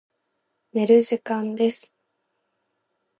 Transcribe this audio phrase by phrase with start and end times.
[0.73, 1.95] 寝る時間です。